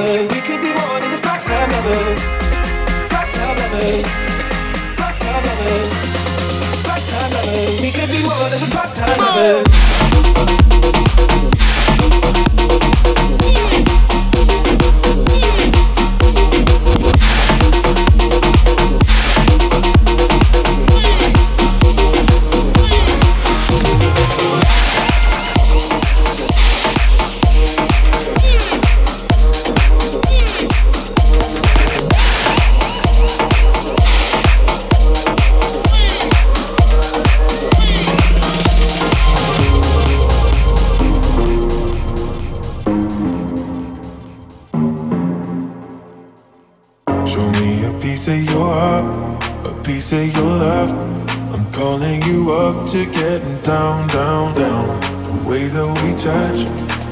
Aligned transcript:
Lovers. 0.00 0.32
We 0.32 0.40
could 0.40 0.60
be 0.60 0.72
more 0.72 1.00
than 1.00 1.10
just 1.10 1.22
part-time 1.22 1.70
lovers. 1.70 2.20
Part-time 3.10 3.56
lovers. 3.56 4.02
Part-time 4.96 5.44
lovers. 5.48 5.88
Part-time 6.84 7.30
lovers. 7.32 7.80
We 7.80 7.90
could 7.90 8.10
be 8.10 8.22
more 8.22 8.48
than 8.48 8.58
just 8.58 8.72
part-time 8.72 9.18
lovers. 9.18 9.70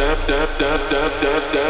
da 0.00 0.14
da 0.28 0.40
da 0.60 0.72
da 0.90 1.02
da 1.22 1.34
da. 1.54 1.69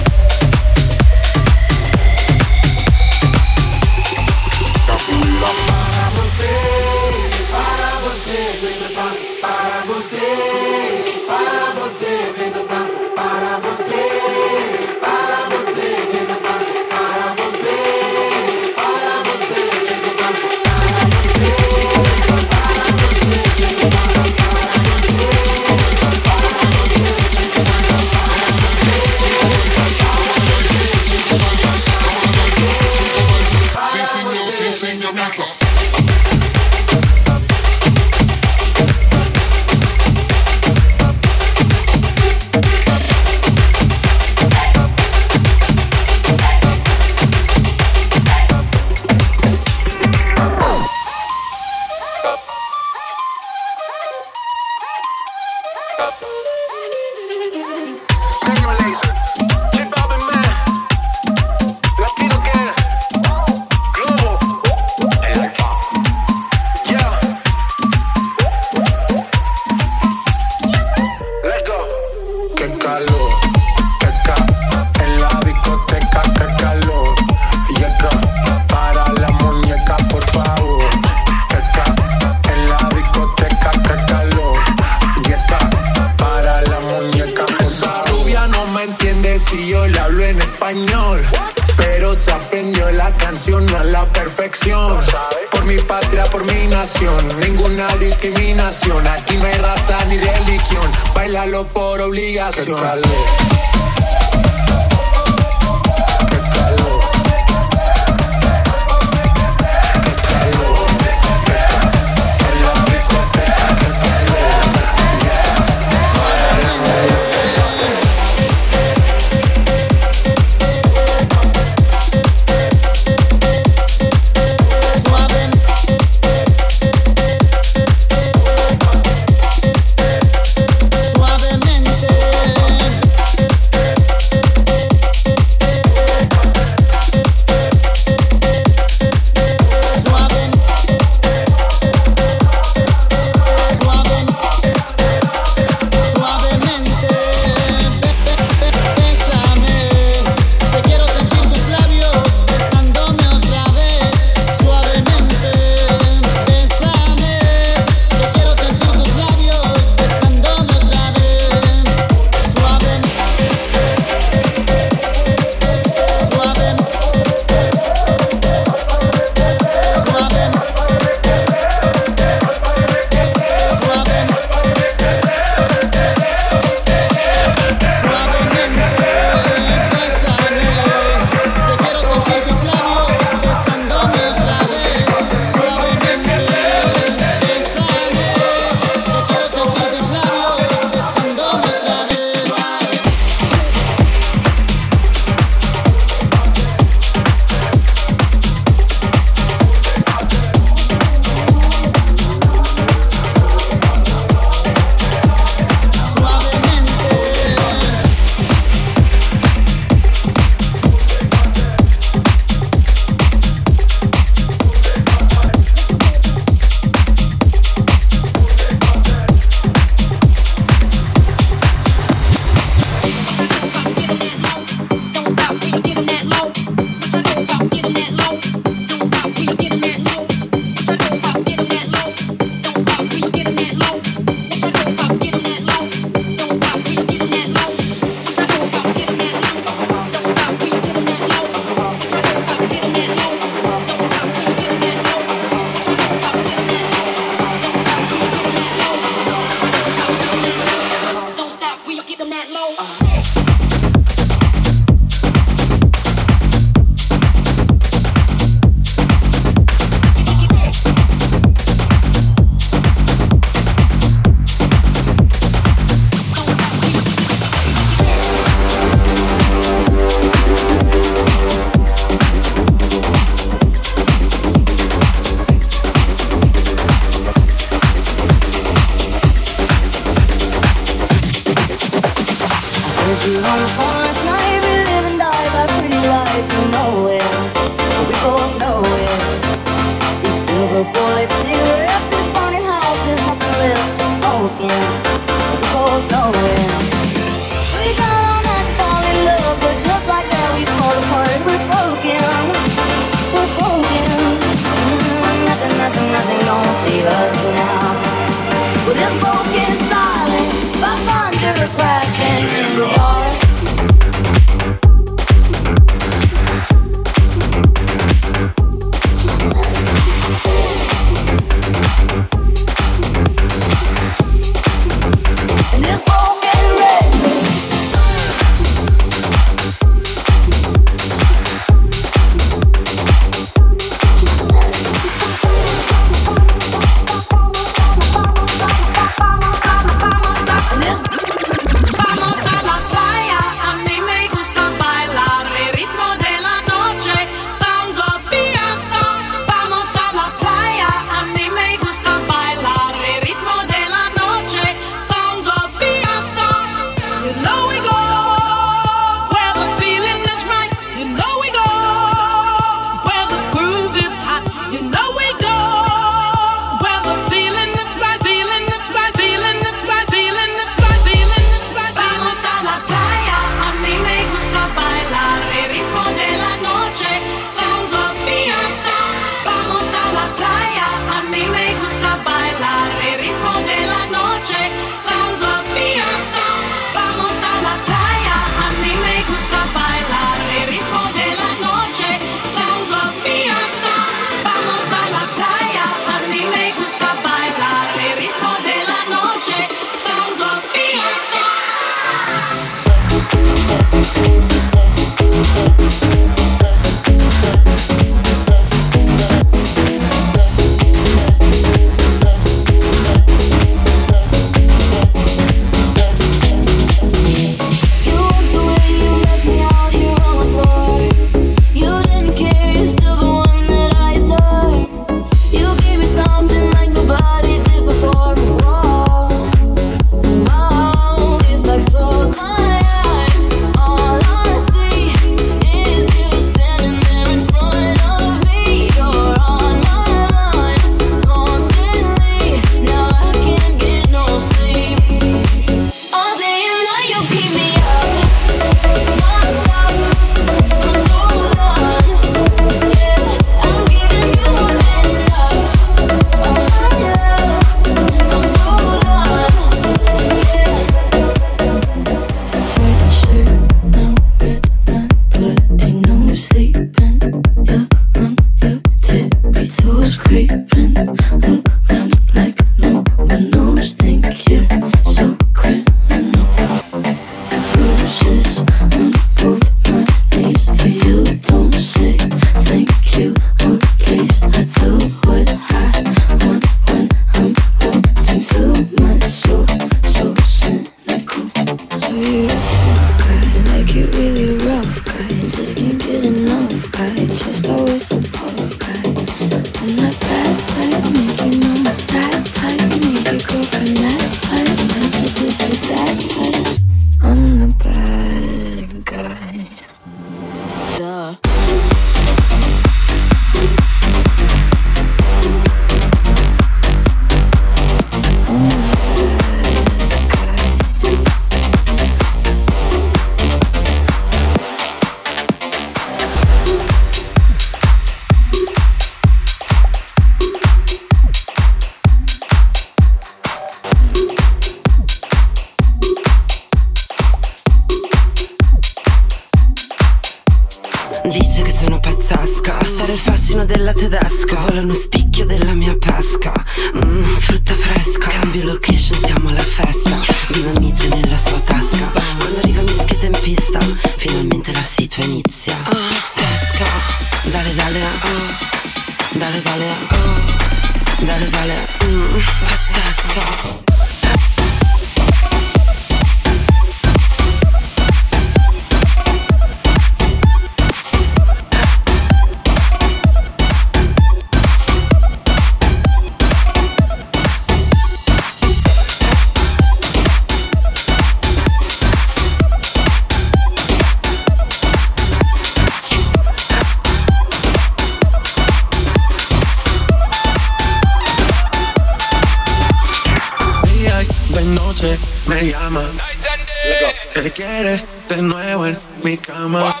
Que 597.58 597.64
quiere 597.64 598.04
de 598.28 598.42
nuevo 598.42 598.86
en 598.86 598.98
mi 599.24 599.36
cama. 599.36 600.00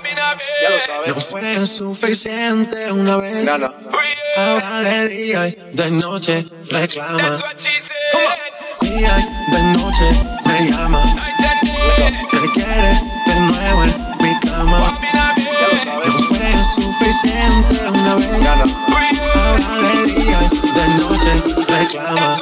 No 1.08 1.14
fue 1.20 1.66
suficiente 1.66 2.92
una 2.92 3.16
vez. 3.16 3.48
Ahora 4.36 4.80
de 4.82 5.08
día 5.08 5.48
y 5.48 5.56
de 5.72 5.90
noche 5.90 6.46
reclama. 6.70 7.36
Día 8.80 9.12
y 9.18 9.52
de 9.52 9.62
noche 9.76 10.08
me 10.46 10.70
llama. 10.70 11.02
Que 12.30 12.38
quiere 12.54 13.00
de 13.26 13.40
nuevo 13.40 13.84
en 13.84 13.92
mi 14.22 14.38
cama. 14.48 14.96
No 16.04 16.12
fue 16.28 16.54
suficiente 16.76 17.88
una 17.88 18.14
vez. 18.14 18.28
Ahora 19.34 19.70
de 19.82 20.12
día 20.12 20.40
y 20.52 20.70
de 20.78 20.88
noche 21.02 21.32
reclama. 21.66 22.36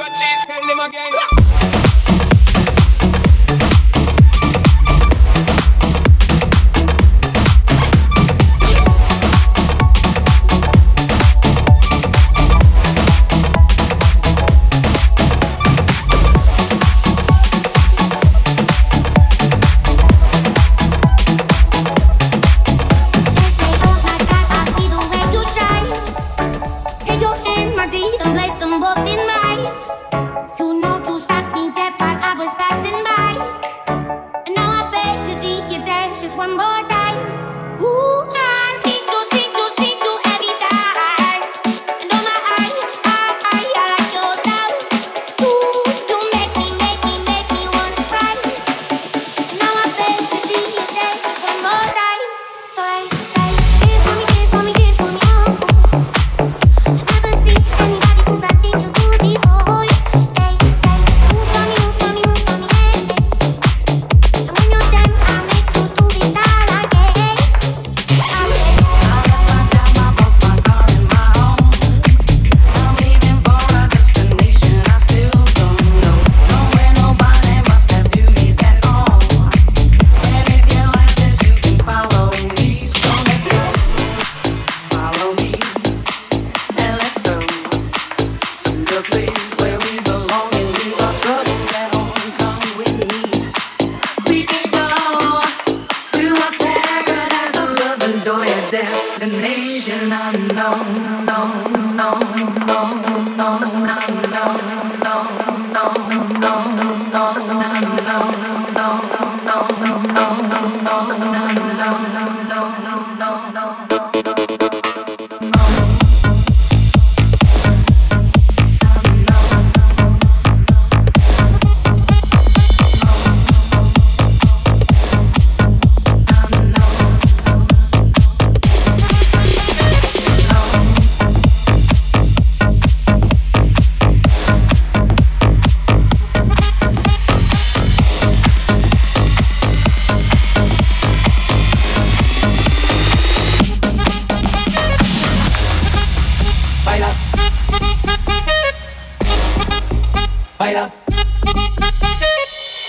baila. 150.67 150.91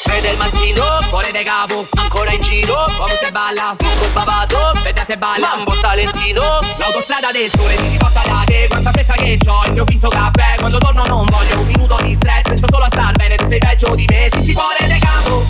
Vede 0.05 0.31
il 0.31 0.37
mattino, 0.37 0.83
fuori 1.09 1.31
dai 1.31 1.43
capo, 1.43 1.85
ancora 1.95 2.31
in 2.31 2.41
giro, 2.41 2.85
come 2.97 3.15
se 3.19 3.29
balla. 3.31 3.75
Tutto 3.77 4.03
sbavato, 4.05 4.71
vede 4.83 5.03
se 5.05 5.17
balla. 5.17 5.55
Mambo 5.55 5.75
salentino, 5.75 6.59
l'autostrada 6.77 7.31
del 7.31 7.49
sole 7.49 7.77
mi 7.79 7.89
riporta 7.89 8.21
da 8.25 8.43
te. 8.45 8.67
Quanta 8.67 8.91
fretta 8.91 9.13
che 9.13 9.37
ho, 9.47 9.63
il 9.65 9.71
mio 9.73 9.85
quinto 9.85 10.09
caffè. 10.09 10.55
Quando 10.57 10.79
torno 10.79 11.05
non 11.05 11.25
voglio 11.29 11.59
un 11.59 11.67
minuto 11.67 11.97
di 12.01 12.15
stress, 12.15 12.53
sto 12.53 12.67
solo 12.69 12.85
a 12.85 12.89
star 12.89 13.11
bene, 13.13 13.35
tu 13.35 13.45
sei 13.45 13.59
peggio 13.59 13.93
di 13.93 14.05
me. 14.09 14.27
Senti 14.31 14.53
fuori 14.53 14.87
dai 14.87 14.99
capo, 14.99 15.45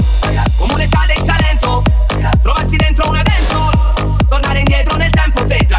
come 0.58 0.74
un'estate 0.74 1.14
in 1.14 1.26
Salento. 1.26 1.84
Trovarsi 2.42 2.76
dentro 2.76 3.10
una 3.10 3.22
dance 3.22 3.56
tornare 4.28 4.60
indietro 4.60 4.98
nel 4.98 5.10
tempo 5.12 5.27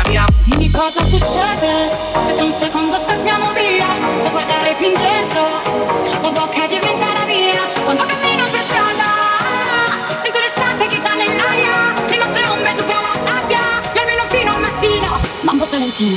storia 0.08 0.24
Dimmi 0.44 0.70
cosa 0.70 1.04
succede 1.04 1.90
se 2.24 2.34
tra 2.34 2.44
un 2.44 2.52
secondo 2.52 2.96
scappiamo 2.96 3.52
via 3.52 3.86
Senza 4.06 4.30
guardare 4.30 4.74
più 4.74 4.86
indietro 4.86 5.62
e 6.04 6.08
la 6.08 6.16
tua 6.16 6.30
bocca 6.30 6.66
diventa 6.66 7.12
la 7.12 7.24
mia. 7.26 7.60
Quando 7.84 8.04
cammino 8.04 8.44
per 8.50 8.60
strada 8.60 9.04
sento 10.20 10.38
l'estate 10.38 10.86
che 10.88 10.96
c'è 10.96 11.14
nell'aria 11.14 11.92
Le 12.08 12.16
nostre 12.16 12.46
ombre 12.46 12.72
sopra 12.72 12.94
la 12.94 13.18
sabbia 13.18 13.60
E 13.92 13.98
almeno 13.98 14.24
fino 14.28 14.54
a 14.54 14.58
mattina 14.58 15.08
Mambo 15.42 15.64
Salentino. 15.64 16.16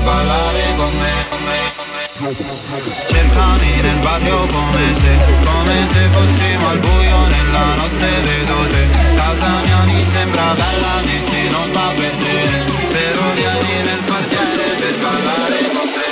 per 0.00 0.04
ballare 0.04 0.62
con 0.76 0.92
me. 0.98 1.28
Cercami 3.06 3.80
nel 3.80 3.98
barrio 3.98 4.46
come 4.46 4.94
se, 4.94 5.16
come 5.44 5.86
se 5.88 6.08
fossimo 6.12 6.68
al 6.68 6.78
buio 6.78 7.18
nella 7.28 7.74
notte 7.76 8.20
vedo 8.22 8.66
te. 8.68 8.88
Casa 9.14 9.60
mia 9.64 9.84
mi 9.84 10.04
sembra 10.04 10.54
bella, 10.54 11.00
dici 11.02 11.48
non 11.50 11.68
fa 11.70 11.92
per 11.96 12.10
te. 12.10 12.48
Però 12.92 13.32
vieni 13.34 13.82
nel 13.84 14.00
quartiere 14.06 14.74
per 14.80 14.94
ballare 15.02 15.58
con 15.74 15.88
me. 15.94 16.08